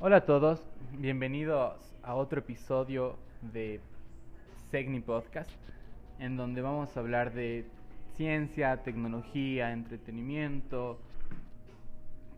[0.00, 0.60] Hola a todos,
[0.98, 3.16] bienvenidos a otro episodio
[3.52, 3.80] de
[4.70, 5.50] Segni Podcast,
[6.20, 7.64] en donde vamos a hablar de
[8.14, 11.00] ciencia, tecnología, entretenimiento,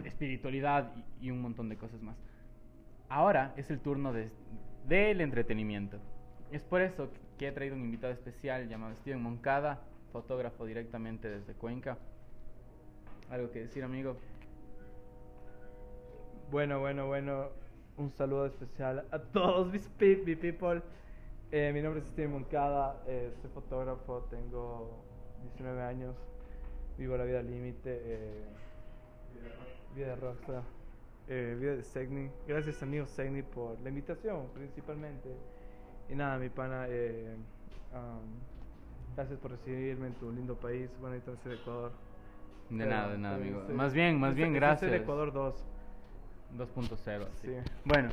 [0.05, 0.91] espiritualidad
[1.21, 2.17] y, un montón de cosas más.
[3.09, 4.31] Ahora es el turno de-
[4.89, 5.99] del entretenimiento.
[6.51, 9.83] Es por eso que he traído un invitado especial llamado Steven Moncada,
[10.13, 11.99] fotógrafo directamente desde Cuenca.
[13.31, 14.17] ¿Algo que decir, amigo?
[16.51, 17.49] Bueno, bueno, bueno.
[17.97, 20.83] Un saludo especial a todos mis pe- mi people.
[21.53, 25.05] Eh, mi nombre es Steven Moncada, eh, soy fotógrafo, tengo
[25.43, 26.15] 19 años,
[26.97, 28.45] vivo la vida límite, eh,
[29.95, 30.63] vida de rockstar,
[31.29, 32.31] eh, vida de Segni.
[32.47, 35.29] Gracias amigo Segni por la invitación principalmente.
[36.09, 37.37] Y nada, mi pana, eh,
[37.93, 40.89] um, gracias por recibirme en tu lindo país.
[41.01, 41.93] Bueno, de Ecuador.
[42.71, 43.62] De Pero, nada, de nada, amigo.
[43.67, 44.81] soy- Más bien, más yo bien, gracias.
[44.81, 45.65] Soy de Ecuador 2.
[46.56, 47.48] 2.0, así.
[47.48, 47.55] Sí.
[47.84, 48.11] Bueno,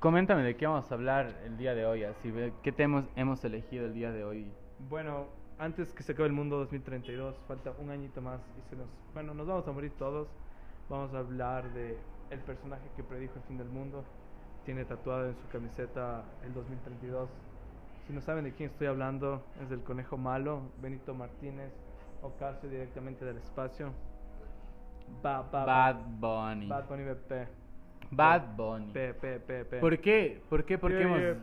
[0.00, 3.86] coméntame de qué vamos a hablar el día de hoy, así, ¿qué temas hemos elegido
[3.86, 4.50] el día de hoy?
[4.88, 5.26] Bueno,
[5.58, 9.32] antes que se acabe el mundo 2032, falta un añito más y se nos, bueno,
[9.32, 10.28] nos vamos a morir todos.
[10.88, 11.98] Vamos a hablar de
[12.30, 14.04] el personaje que predijo el fin del mundo.
[14.64, 17.28] Tiene tatuado en su camiseta el 2032.
[18.06, 21.72] Si no saben de quién estoy hablando, es del conejo malo, Benito Martínez,
[22.22, 23.92] Ocasio directamente del espacio.
[25.22, 26.66] Ba, ba, ba- Bad Bunny.
[26.68, 27.32] Bad Bunny BP.
[28.10, 28.92] Bad Bunny.
[28.92, 29.78] P, P, P, P.
[29.80, 30.40] ¿Por qué?
[30.48, 30.78] ¿Por qué?
[30.78, 31.36] ¿Por qué hemos, eh,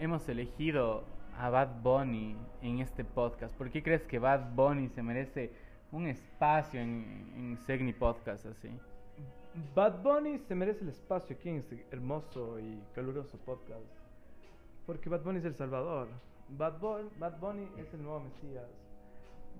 [0.00, 1.04] hemos elegido
[1.38, 3.54] a Bad Bunny en este podcast?
[3.56, 5.52] ¿Por qué crees que Bad Bunny se merece
[5.92, 8.70] un espacio en, en Segni Podcast así?
[9.74, 13.84] Bad Bunny se merece el espacio aquí en este hermoso y caluroso podcast.
[14.86, 16.08] Porque Bad Bunny es el Salvador.
[16.50, 18.64] Bad, Bun- Bad Bunny es el nuevo Mesías.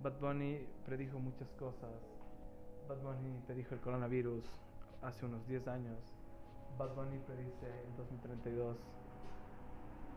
[0.02, 1.90] Bad Bunny predijo muchas cosas.
[2.88, 4.44] Bad Bunny predijo el coronavirus
[5.02, 5.98] hace unos 10 años.
[6.78, 8.76] Bad Bunny predice el 2032.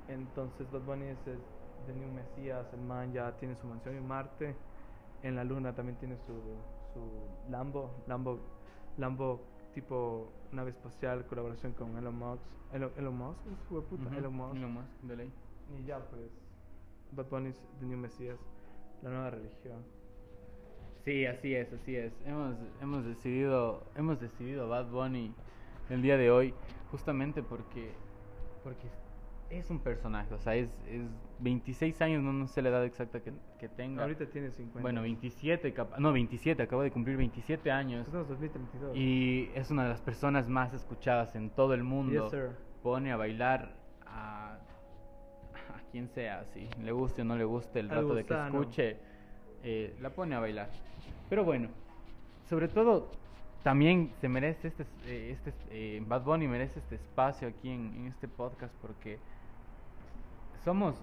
[0.07, 1.39] Entonces Bad Bunny es el
[1.85, 2.65] the new Mesías.
[2.73, 4.55] El man ya tiene su mansión en Marte.
[5.23, 6.33] En la Luna también tiene su,
[6.93, 7.91] su Lambo.
[8.07, 8.39] Lambo
[8.97, 9.41] Lambo
[9.73, 12.43] tipo nave espacial, colaboración con Elon Musk.
[12.71, 14.55] Elon, Elon Musk, es de puta, Ujú, Elon Musk.
[14.55, 15.33] Elon Musk, de ley.
[15.77, 16.31] Y ya pues,
[17.11, 18.39] Bad Bunny es The New Mesías,
[19.01, 19.83] la nueva religión.
[21.03, 22.13] Sí, así es, así es.
[22.25, 25.33] Hemos, hemos decidido, hemos decidido Bad Bunny
[25.89, 26.53] el día de hoy
[26.91, 27.91] justamente porque,
[28.63, 28.87] porque
[29.49, 31.01] es un personaje, o sea, es, es
[31.39, 34.03] 26 años, no, no sé la edad exacta que, que tenga.
[34.03, 34.79] Ahorita tiene 50.
[34.81, 38.07] Bueno, 27, capa- no, 27, acabo de cumplir 27 años.
[38.07, 38.95] En 2032.
[38.95, 42.23] Y es una de las personas más escuchadas en todo el mundo.
[42.25, 42.49] Yes, sir.
[42.83, 43.73] Pone a bailar
[44.05, 48.23] a, a quien sea, si le guste o no le guste, el Al rato de
[48.23, 48.97] que escuche,
[49.63, 50.69] eh, la pone a bailar.
[51.29, 51.69] Pero bueno,
[52.49, 53.09] sobre todo
[53.63, 58.07] también se merece este, eh, este eh, Bad Bunny merece este espacio aquí en, en
[58.07, 59.19] este podcast porque
[60.63, 60.95] somos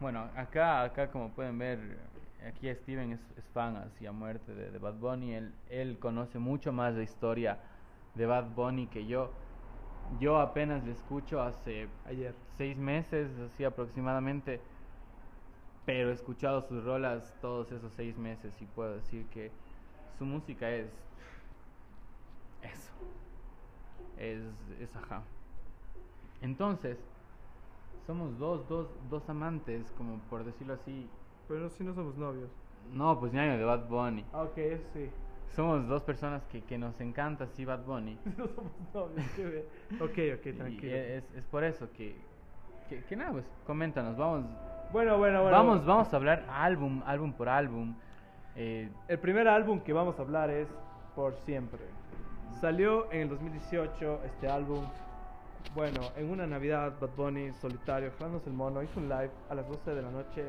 [0.00, 1.98] bueno, acá, acá como pueden ver,
[2.46, 5.34] aquí Steven es, es fan así a muerte de, de Bad Bunny.
[5.34, 7.58] Él, él conoce mucho más la historia
[8.14, 9.32] de Bad Bunny que yo.
[10.20, 12.34] Yo apenas le escucho hace Ayer.
[12.58, 14.60] seis meses, así aproximadamente.
[15.84, 19.50] Pero he escuchado sus rolas todos esos seis meses y puedo decir que
[20.18, 20.90] su música es
[22.62, 22.92] eso.
[24.16, 24.40] Es,
[24.80, 25.22] es ajá.
[26.40, 26.98] Entonces,
[28.06, 31.08] somos dos, dos, dos amantes, como por decirlo así.
[31.48, 32.50] Pero si no somos novios.
[32.92, 34.24] No, pues ñaño de Bad Bunny.
[34.32, 35.10] Ah, ok, eso sí.
[35.54, 38.18] Somos dos personas que, que nos encanta así Bad Bunny.
[38.38, 39.64] no somos novios, qué bien.
[40.00, 40.96] Ok, ok, Y tranquilo.
[40.96, 42.16] es, es por eso que,
[42.88, 44.46] que, que nada, pues coméntanos, vamos,
[44.92, 45.56] Bueno, bueno, bueno.
[45.56, 47.94] vamos, vamos a hablar álbum, álbum por álbum.
[48.56, 50.68] Eh, El primer álbum que vamos a hablar es
[51.14, 51.80] Por Siempre.
[52.60, 54.84] Salió en el 2018 este álbum.
[55.74, 59.66] Bueno, en una Navidad, Bad Bunny, solitario, jalándose el mono, hizo un live a las
[59.68, 60.44] 12 de la noche,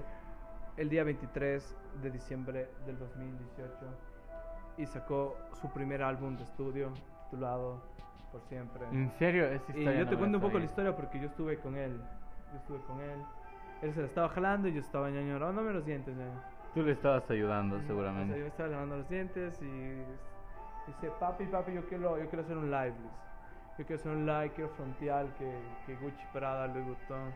[0.76, 3.74] el día 23 de diciembre del 2018,
[4.80, 6.92] y sacó su primer álbum de estudio,
[7.30, 7.80] titulado
[8.32, 8.82] Por Siempre.
[8.92, 11.28] en serio, esa Y historia yo no te cuento un poco la historia porque yo
[11.28, 12.02] estuve con él.
[12.52, 13.20] Yo estuve con él.
[13.84, 16.42] Él se la estaba jalando y yo estaba ñaño, lavándome los dientes, ñaño.
[16.74, 18.48] Tú le estabas ayudando O sea, yo seguramente.
[18.48, 20.04] estaba lavando los dientes y
[20.88, 22.94] dice, papi, papi, yo quiero, yo quiero hacer un live.
[22.94, 23.16] dice.
[23.78, 25.52] Yo quiero hacer un live, quiero frontear que,
[25.86, 27.34] que Gucci Prada, Louis Vuitton.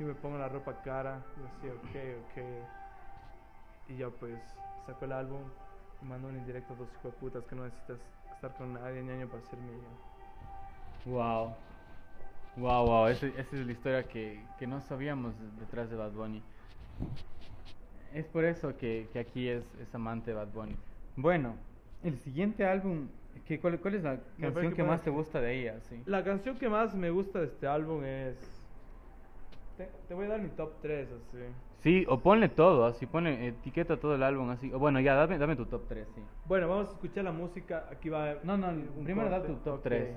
[0.00, 1.20] Y me pongo la ropa cara.
[1.36, 3.90] Yo decía, ok, ok.
[3.90, 4.38] Y yo pues
[4.86, 5.42] saco el álbum
[6.02, 7.98] y mando un indirecto a dos hijos de putas que no necesitas
[8.34, 9.78] estar con nadie, ñaño, para ser mío.
[11.06, 11.54] Wow.
[12.58, 16.42] Wow, wow, esa, esa es la historia que, que no sabíamos detrás de Bad Bunny.
[18.12, 20.76] Es por eso que, que aquí es, es amante de Bad Bunny.
[21.16, 21.54] Bueno,
[22.02, 23.08] El siguiente álbum,
[23.44, 25.80] ¿qué, cuál, cuál es la canción que que más te gusta de ella?
[25.82, 26.02] Sí.
[26.06, 28.36] La canción que más me gusta de este álbum es...
[29.76, 31.38] Te, te voy a dar mi top 3, así.
[31.80, 34.72] Sí, o ponle todo, así, ponle, etiqueta todo el álbum, así.
[34.72, 36.20] O bueno, ya, dame, dame tu top 3, sí.
[36.46, 37.86] Bueno, vamos a escuchar la música.
[37.92, 38.34] Aquí va.
[38.42, 38.72] No, no,
[39.04, 39.82] primero da tu top Ok.
[39.82, 40.16] tres.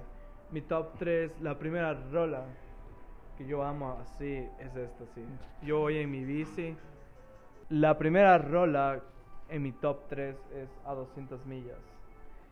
[0.51, 2.44] Mi top 3, la primera rola
[3.38, 5.24] que yo amo así es esta, sí.
[5.63, 6.75] Yo voy en mi bici.
[7.69, 9.00] La primera rola
[9.50, 11.77] en mi top 3 es a 200 millas.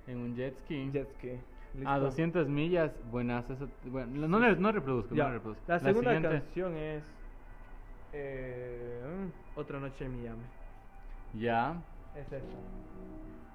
[0.07, 0.89] En un jet ski.
[0.91, 1.31] Jet ski.
[1.75, 1.89] ¿Listo?
[1.89, 3.47] A 200 millas, buenas.
[3.49, 5.63] Eso, bueno, no, no reproduzco, no reproduzco.
[5.67, 7.03] La segunda siguiente- canción es
[8.13, 10.43] eh, Otra noche en Miami.
[11.33, 11.75] Ya.
[12.15, 12.37] Es esta.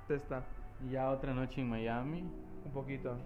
[0.05, 0.43] Es esta.
[0.91, 2.21] Ya otra noche en Miami.
[2.65, 3.17] Un poquito.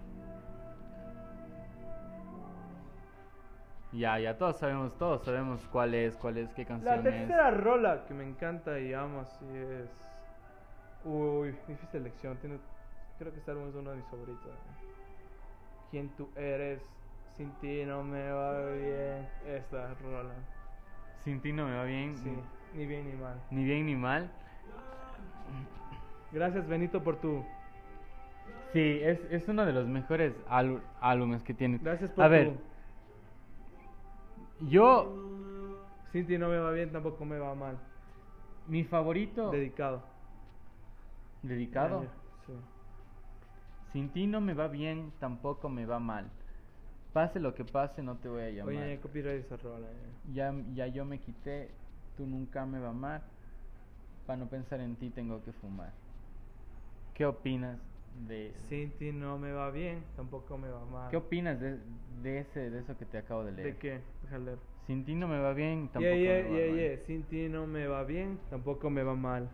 [3.91, 7.03] Ya, ya, todos sabemos, todos sabemos cuál es, cuál es, qué canción La es.
[7.03, 9.89] tercera rola que me encanta y amo así es.
[11.03, 12.37] Uy, difícil elección.
[12.37, 12.59] Tiene...
[13.17, 14.51] Creo que este álbum es uno de mis favoritos.
[15.89, 16.81] ¿Quién tú eres?
[17.35, 19.27] Sin ti no me va bien.
[19.47, 20.33] Esta rola.
[21.23, 22.15] Sin ti no me va bien.
[22.17, 22.31] Sí,
[22.75, 23.41] ni bien ni mal.
[23.49, 24.29] Ni bien ni mal.
[26.31, 27.43] Gracias, Benito, por tu.
[28.71, 31.79] Sí, es, es uno de los mejores álbu- álbumes que tiene.
[31.81, 32.31] Gracias por A tu.
[32.31, 32.51] ver,
[34.61, 35.15] yo,
[36.11, 37.77] Sin ti no me va bien, tampoco me va mal.
[38.67, 40.03] mi favorito Dedicado.
[41.43, 42.03] dedicado.
[42.45, 42.53] Sí.
[43.91, 46.25] Sin ti no me va bien, tampoco me va mal.
[47.13, 48.75] Pase lo que pase, no te voy a llamar.
[48.75, 49.87] Oye, copyright esa rola.
[49.87, 50.33] eh.
[50.33, 51.71] Ya, ya yo me quité,
[52.17, 53.21] tú nunca me va amar.
[54.25, 55.91] Para no pensar en ti tengo que fumar.
[57.13, 57.79] ¿Qué opinas
[58.27, 61.11] de Sin ti no me va bien, tampoco me va mal.
[61.11, 61.77] qué opinas de,
[62.21, 63.73] de ese de eso que te acabo de leer?
[63.73, 64.01] ¿De qué?
[64.23, 64.59] Déjame leer.
[64.85, 67.05] Sin ti no me va bien, tampoco Yeah, yeah, me va yeah, mal.
[67.05, 69.49] Sin ti no me va bien, tampoco me va mal.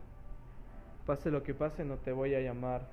[1.06, 2.88] Pase lo que pase, no te voy a llamar.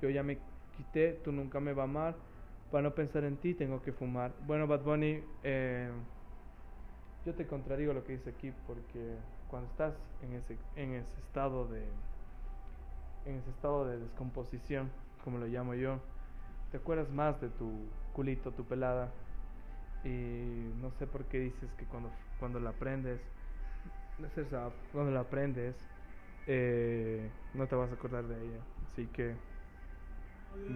[0.00, 0.38] Yo ya me
[0.76, 2.14] quité, tú nunca me va a amar.
[2.70, 4.32] Para no pensar en ti, tengo que fumar.
[4.46, 5.90] Bueno, Bad Bunny, eh,
[7.24, 9.16] yo te contradigo lo que dice aquí, porque
[9.48, 11.82] cuando estás en ese, en ese estado de,
[13.24, 14.90] en ese estado de descomposición,
[15.26, 15.98] como lo llamo yo,
[16.70, 17.68] te acuerdas más de tu
[18.14, 19.10] culito, tu pelada,
[20.04, 23.18] y no sé por qué dices que cuando, cuando la aprendes,
[24.92, 25.74] cuando la aprendes,
[26.46, 28.60] eh, no te vas a acordar de ella.
[28.92, 29.34] Así que,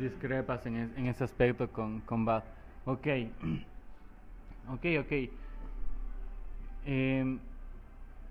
[0.00, 2.42] Discrepas en ese aspecto con, con Bad.
[2.86, 3.06] Ok.
[4.68, 5.30] ok, ok.
[6.86, 7.38] Em,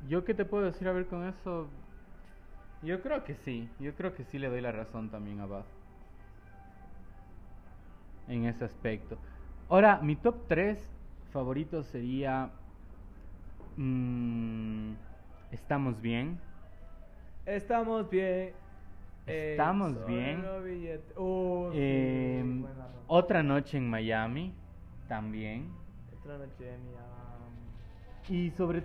[0.09, 1.69] ¿Yo qué te puedo decir a ver con eso?
[2.83, 3.69] Yo creo que sí.
[3.79, 5.78] Yo creo que sí le doy la razón también a Bad.
[8.29, 9.17] En ese aspecto.
[9.69, 10.79] Ahora, mi top 3
[11.31, 12.49] favorito sería...
[13.77, 14.93] mm,
[15.51, 16.39] Estamos bien.
[17.45, 18.53] estamos bien.
[19.25, 20.41] Estamos bien.
[21.71, 22.65] sí, Em,
[23.07, 24.53] otra noche en Miami.
[25.07, 25.69] También.
[26.19, 28.47] Otra noche de Miami.
[28.47, 28.83] Y sobre...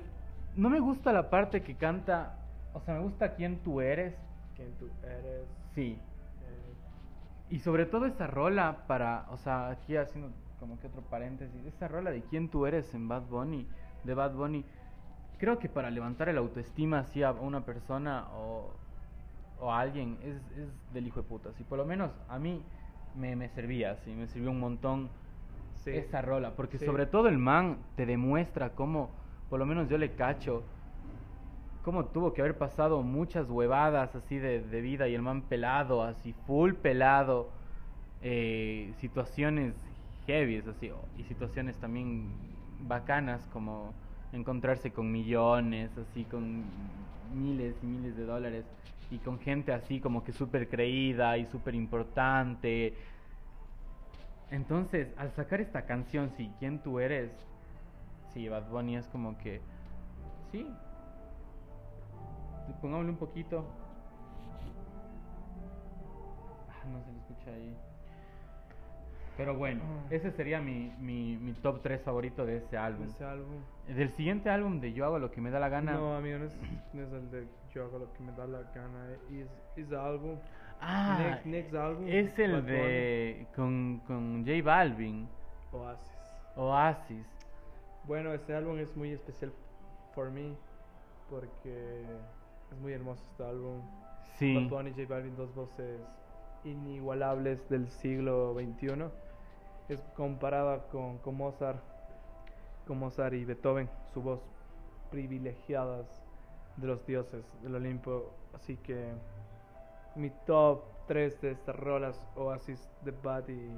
[0.56, 2.38] No me gusta la parte que canta...
[2.72, 4.14] O sea, me gusta quién tú eres.
[4.56, 5.46] ¿Quién tú eres?
[5.74, 5.98] Sí.
[7.50, 9.26] Y sobre todo esa rola para...
[9.30, 11.64] O sea, aquí haciendo como que otro paréntesis.
[11.66, 13.66] Esa rola de quién tú eres en Bad Bunny.
[14.04, 14.64] De Bad Bunny.
[15.38, 18.70] Creo que para levantar el autoestima así a una persona o,
[19.60, 21.52] o a alguien es, es del hijo de puta.
[21.52, 22.62] Si por lo menos a mí
[23.16, 25.10] me, me servía, así, me sirvió un montón
[25.84, 25.90] Sí.
[25.90, 26.86] esa rola, porque Sí.
[26.86, 29.10] sobre todo el man te demuestra cómo,
[29.50, 30.62] por lo menos yo le cacho,
[31.84, 36.32] cómo tuvo que haber pasado muchas huevadas así de, vida y el man pelado, así
[36.46, 37.52] full pelado,
[38.22, 39.74] eh, situaciones
[40.26, 42.32] heavy, así, y situaciones también
[42.80, 43.92] bacanas como
[44.32, 46.64] encontrarse con millones, así con
[47.30, 48.64] miles y miles de dólares
[49.10, 52.94] y con gente así como que súper creída y súper importante.
[54.50, 57.30] Entonces, al sacar esta canción, sí, ¿quién tú eres?
[58.32, 59.60] Sí, Bad Bunny es como que,
[60.50, 60.66] sí.
[62.80, 63.64] Pongámosle un poquito.
[66.70, 67.76] Ah, no se le escucha ahí.
[69.36, 70.06] Pero bueno, Ah.
[70.10, 73.06] ese sería mi, mi, mi top 3 favorito de ese álbum.
[73.06, 73.62] Ese álbum.
[73.88, 75.92] Del siguiente álbum de Yo hago lo que me da la gana.
[75.94, 76.56] No, amigo, no es,
[76.92, 79.08] no es el de Yo hago lo que me da la gana.
[79.32, 80.38] Es, es el álbum.
[80.80, 82.04] ah, next, next álbum.
[82.06, 85.28] es el Bad de con, con J Balvin,
[85.72, 86.12] Oasis.
[86.56, 87.26] Oasis.
[88.04, 89.52] Bueno, este álbum es muy especial
[90.14, 90.56] por mí
[91.28, 92.04] porque
[92.74, 93.82] es muy hermoso este álbum.
[94.38, 94.54] Sí.
[94.54, 96.00] Bad Bunny y J Balvin, dos voces
[96.64, 99.04] inigualables del siglo XXI.
[99.88, 101.82] Es comparada con, con Mozart,
[102.86, 104.40] con Mozart y Beethoven, su voz
[105.10, 106.06] privilegiadas
[106.76, 108.32] de los dioses del Olimpo.
[108.54, 109.12] Así que
[110.16, 113.70] mi top tres de estas rolas, Oasis, The Bad y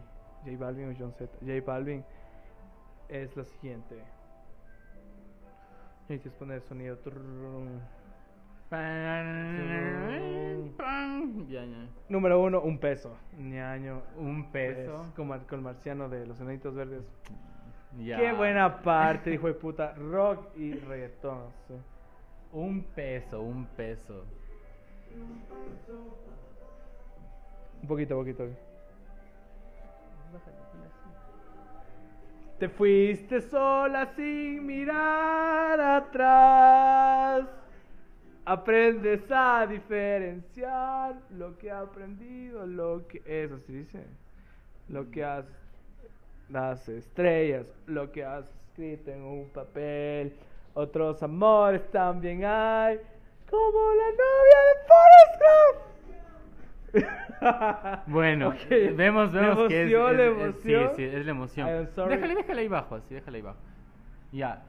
[0.44, 1.30] J Balvin o John Z.
[1.40, 2.04] J Balvin
[3.08, 4.02] es la siguiente.
[6.08, 6.98] Necesitas poner el sonido.
[12.08, 13.16] Número uno, un peso.
[13.38, 14.02] Ñaño.
[14.16, 15.04] Un peso.
[15.04, 17.04] Es como con el marciano de los enanitos verdes.
[17.98, 18.16] Ya.
[18.18, 19.94] Qué buena parte, hijo de puta.
[19.94, 21.50] Rock y reggaetón.
[21.68, 21.74] sí.
[22.52, 24.24] Un peso, un peso.
[27.82, 28.48] Un poquito, poquito.
[32.58, 37.46] Te fuiste sola sin mirar atrás.
[38.46, 43.20] Aprendes a diferenciar lo que ha aprendido, lo que.
[43.26, 44.04] Eso sí dice.
[44.88, 45.44] Lo que has.
[46.48, 50.32] Las estrellas, lo que has escrito en un papel.
[50.74, 53.00] Otros amores también hay.
[53.50, 55.82] Como la novia de Forrest Gump.
[58.06, 58.54] Bueno,
[58.96, 60.90] vemos, vemos que es, emoción, es- la es- emoción.
[60.90, 61.66] sí, sí, es la emoción.
[62.08, 63.58] Déjale, déjale ahí abajo, así, déjale ahí abajo.
[64.32, 64.64] Ya,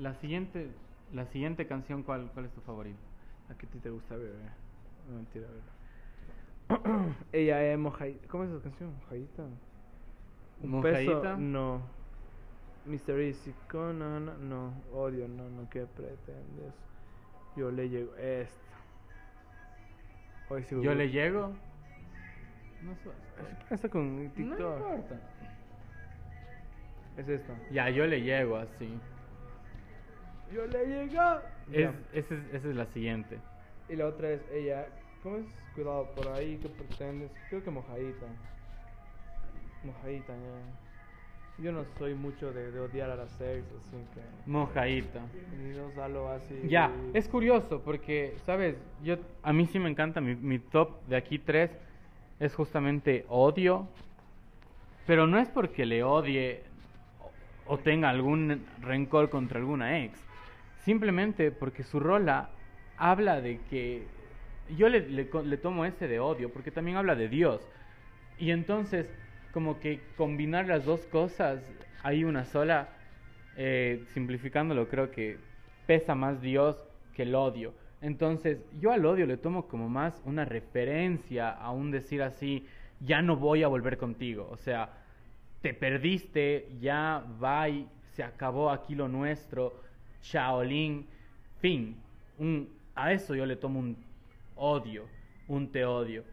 [0.00, 0.68] la siguiente,
[1.12, 2.98] la siguiente canción, ¿cuál, cuál es tu favorita?
[3.50, 4.34] ¿A qué te gusta, bebé?
[5.08, 5.46] No, mentira.
[7.32, 8.26] Ella es mojadita.
[8.28, 8.94] ¿Cómo es esa canción?
[9.00, 9.42] ¿Mojadita?
[10.62, 11.36] Un peso, ¿Mojadita?
[11.36, 11.82] no.
[12.86, 13.18] Mr.
[13.20, 14.74] Easy, no, no, no.
[14.92, 15.68] Odio, no, no.
[15.70, 16.74] ¿Qué pretendes?
[17.56, 18.14] Yo le llego.
[18.16, 18.60] Esta.
[20.50, 21.52] Hoy sí, Yo le llego.
[22.82, 23.10] No sé.
[23.70, 24.58] Esta con No TikTok.
[24.58, 25.20] importa.
[27.16, 27.54] es esta.
[27.70, 28.98] Ya, yo le llego así.
[30.54, 31.22] Yo le llego.
[31.72, 31.94] Es, Ya.
[32.12, 33.38] esa, es, esa es la siguiente.
[33.88, 34.86] Y la otra es ella.
[35.22, 35.44] ¿Cómo es?
[35.74, 37.30] Cuidado por ahí, ¿qué pretendes?
[37.48, 38.26] Creo que mojadita.
[39.82, 41.62] Mojadita, ya.
[41.62, 44.20] Yo no soy mucho de, de odiar a las ex, así que.
[44.50, 45.20] Mojadita.
[46.36, 46.68] Así.
[46.68, 48.76] Ya, es curioso porque, ¿sabes?
[49.02, 51.70] Yo, a mí sí me encanta, mi, mi top de aquí tres
[52.40, 53.86] es justamente odio,
[55.06, 56.62] pero no es porque le odie
[57.66, 60.18] o tenga algún rencor contra alguna ex,
[60.84, 62.50] simplemente porque su rola
[62.96, 64.04] habla de que
[64.76, 67.60] yo le, le, tomo ese de odio, porque también habla de Dios,
[68.38, 69.08] y entonces
[69.52, 71.62] como que combinar las dos cosas,
[72.02, 72.88] hay una sola,
[73.56, 75.38] eh, simplificándolo, creo que
[75.86, 76.76] pesa más Dios
[77.14, 77.72] que el odio.
[78.00, 82.66] Entonces, yo al odio le tomo como más una referencia a un decir así,
[83.00, 84.48] ya no voy a volver contigo.
[84.50, 84.90] O sea,
[85.62, 89.83] te perdiste, ya bye, se acabó aquí lo nuestro,
[90.24, 91.06] Shaolin,
[91.60, 91.96] fin.
[92.38, 93.96] Un, a eso yo le tomo un
[94.56, 95.04] odio,
[95.48, 96.24] un te odio.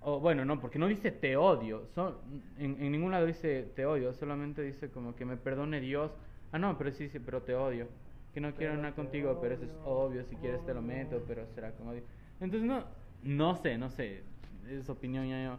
[0.00, 1.86] O, bueno, no, porque no dice te odio.
[1.94, 2.16] son-
[2.58, 6.10] en, en ningún lado dice te odio, solamente dice como que me perdone Dios.
[6.52, 7.88] Ah, no, pero sí, sí, pero te odio.
[8.32, 10.24] Que no quiero nada contigo, pero eso es odio, obvio.
[10.24, 12.02] Si quieres te lo meto, pero será como odio.
[12.40, 12.84] Entonces, no,
[13.22, 14.22] no sé, no sé.
[14.68, 15.58] Es opinión ya yo.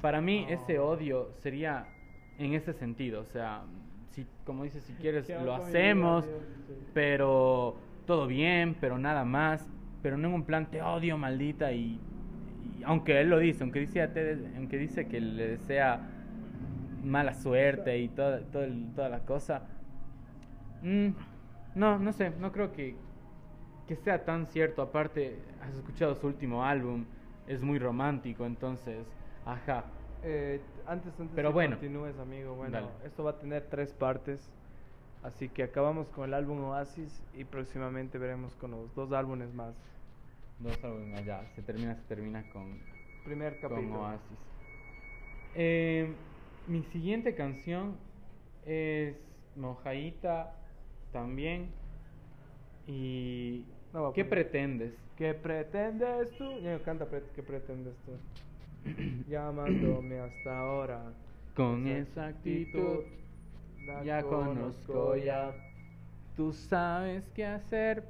[0.00, 0.84] Para mí, ese No.
[0.84, 1.86] odio sería
[2.38, 3.22] en ese sentido.
[3.22, 3.62] O sea,
[4.14, 6.48] si, como dices, si quieres, ¿Qué lo hacemos, vida, Dios?
[6.68, 6.86] Sí.
[6.94, 9.66] pero todo bien, pero nada más.
[10.02, 11.72] Pero no en un plan te odio, maldita.
[11.72, 11.98] Y,
[12.78, 16.00] y aunque él lo dice, aunque dice, te- aunque dice que le desea
[17.02, 19.62] mala suerte y toda, todo el- toda la cosa.
[20.82, 21.08] mm,
[21.74, 22.94] no, no sé, no creo que,
[23.88, 24.82] que sea tan cierto.
[24.82, 27.04] Aparte, has escuchado su último álbum,
[27.46, 29.06] es muy romántico, entonces,
[29.46, 29.84] ajá.
[30.24, 31.76] Eh, antes, antes Pero que bueno.
[31.76, 32.88] continúes, amigo, bueno, Dale.
[33.06, 34.40] esto va a tener tres partes.
[35.22, 39.74] Así que acabamos con el álbum Oasis y próximamente veremos con los dos álbumes más.
[40.58, 42.78] Dos álbumes ya, se termina, se termina con,
[43.24, 44.00] Primer con capítulo.
[44.02, 44.38] Oasis.
[45.54, 46.14] Eh,
[46.68, 47.96] mi siguiente canción
[48.66, 49.16] es
[49.56, 50.52] Mojadita
[51.12, 51.70] también.
[52.86, 54.92] ¿Y No qué pretendes?
[55.16, 56.44] ¿Qué pretendes tú?
[56.60, 58.12] Ya canta pre- ¿Qué pretendes tú?
[59.28, 61.12] Llamándome hasta ahora.
[61.54, 63.00] Con esa actitud
[64.04, 65.52] ya conozco ya.
[66.36, 68.02] Tú sabes qué hacer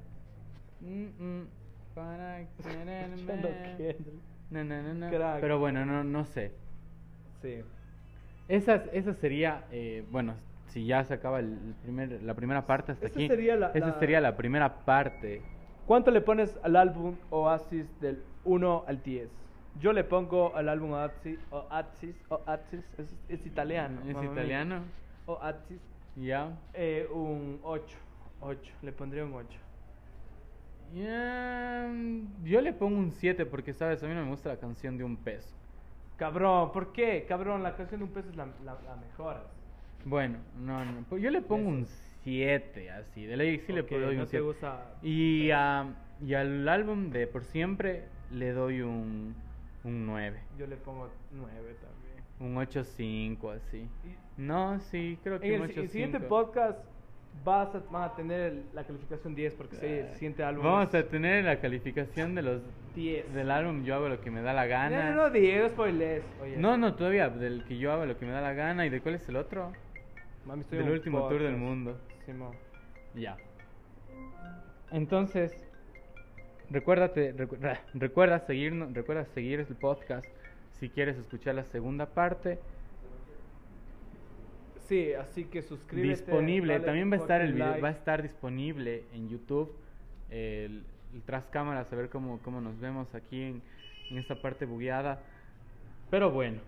[0.80, 1.46] mm, mm,
[1.94, 2.38] para.
[3.76, 4.22] Kendrick.
[4.50, 5.10] No, no, no.
[5.40, 6.52] Pero bueno, no, no sé.
[7.42, 7.60] Sí.
[8.48, 10.34] Esa, esa sería, eh, bueno,
[10.68, 13.28] si ya se acaba el el primer, la primera parte hasta Esa aquí.
[13.28, 15.42] sería la- esa la- sería la primera parte.
[15.86, 19.28] ¿Cuánto le pones al álbum Oasis del 1 al 10?
[19.80, 24.00] Yo le pongo al álbum Oasis, Oasis, Oasis es, es italiano.
[24.08, 24.24] ¿Es mia.
[24.30, 24.84] italiano?
[25.26, 25.80] Oasis,
[26.14, 26.56] Ya.
[26.74, 27.96] eh, un 8.
[28.40, 29.58] 8, le pondría un 8.
[30.94, 31.90] Ya,
[32.44, 34.02] Yo le pongo un 7 porque, ¿sabes?
[34.02, 35.54] A mí no me gusta la canción de un peso.
[36.16, 37.24] Cabrón, ¿por qué?
[37.28, 39.48] Cabrón, la canción de un peso es la, la, la mejor.
[40.04, 41.04] Bueno, no, no.
[41.08, 41.86] pues Yo le pongo un
[42.22, 43.24] 7, así.
[43.26, 44.40] De ley sí le Ok, doy no un te 7.
[44.40, 44.94] gusta.
[45.02, 45.86] Y, a-
[46.24, 49.34] y al álbum de Por Siempre le doy un
[49.84, 50.40] Un 9.
[50.58, 52.24] Yo le pongo 9 también.
[52.40, 53.78] Un 8.5 así.
[54.04, 56.28] Y- No, sí, creo que En un el, si- el siguiente 8.5.
[56.28, 56.78] podcast
[57.44, 60.88] vas a, van a tener el- la calificación 10 porque sí, el siguiente álbum Vamos
[60.88, 62.62] es a tener la calificación de los
[62.94, 63.32] 10.
[63.34, 65.10] del álbum Yo hago lo que me da la gana.
[65.10, 66.24] no, no, 10, spoilers.
[66.42, 68.86] Oye, No, no, todavía, del que yo hago lo que me da la gana.
[68.86, 69.72] ¿Y de cuál es el otro?
[70.46, 71.58] Mami, estoy Del último tour del podcast.
[71.58, 72.00] mundo.
[72.26, 72.56] Simón.
[73.14, 73.36] Ya.
[74.90, 75.66] Entonces,
[76.74, 80.26] recuérdate, recu- re- recuerda seguirnos, recuerda seguir el podcast
[80.72, 82.58] si quieres escuchar la segunda parte.
[84.88, 86.08] Sí, así que suscríbete.
[86.10, 87.80] disponible, dale también va a estar el video, like.
[87.80, 89.72] va a estar disponible en YouTube
[90.30, 93.62] el, el tras cámaras, a ver cómo, cómo nos vemos aquí en,
[94.10, 95.20] en esta parte bugueada.
[96.10, 96.60] Pero bueno,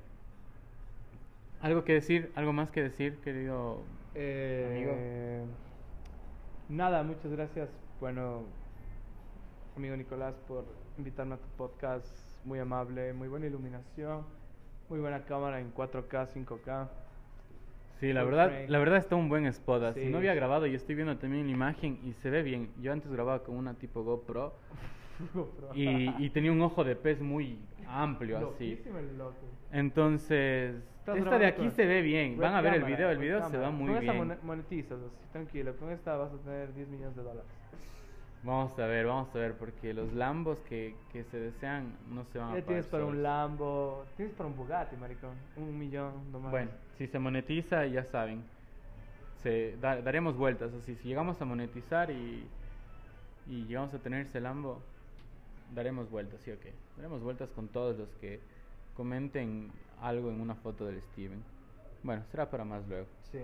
[1.60, 3.82] algo que decir, algo más que decir, querido
[4.14, 5.44] Eh,
[6.68, 7.68] Nada, muchas gracias.
[8.00, 8.44] Bueno,
[9.76, 10.64] amigo Nicolás, por
[10.98, 12.06] invitarme a tu podcast.
[12.44, 14.22] Muy amable, muy buena iluminación,
[14.88, 16.88] muy buena cámara en 4K, 5K.
[17.98, 18.68] Sí, la verdad, frame.
[18.68, 19.82] la verdad está un buen spot.
[19.82, 20.04] así.
[20.04, 20.10] Sí.
[20.10, 22.70] No había grabado y estoy viendo también la imagen y se ve bien.
[22.80, 24.52] Yo antes grababa con una tipo GoPro
[25.74, 28.78] y, y tenía un ojo de pez muy amplio así.
[29.72, 32.36] Entonces, esta de aquí con se ve bien.
[32.38, 34.24] Van a ver el video, el video se va muy con esta bien.
[34.24, 35.74] mone- monetizas, así, tranquilo.
[35.76, 37.50] Con esta vas a tener 10 millones de dólares.
[38.46, 42.38] Vamos a ver, vamos a ver, porque los Lambos que, que se desean no se
[42.38, 43.22] van a Ya pagar tienes para un.
[43.22, 45.34] Lambo, tienes para un Bugatti, maricón.
[45.56, 46.52] Un millón nomás.
[46.52, 48.44] Bueno, si se monetiza, ya saben,
[49.42, 50.72] se da- daremos vueltas.
[50.72, 52.46] Así, si llegamos a monetizar y,
[53.48, 54.80] y llegamos a tener ese Lambo,
[55.74, 56.72] daremos vueltas, ¿sí o qué?
[56.96, 58.40] Daremos vueltas con todos los que
[58.94, 61.42] comenten algo en una foto del Steven.
[62.04, 63.06] Bueno, será para más luego.
[63.32, 63.40] Sí.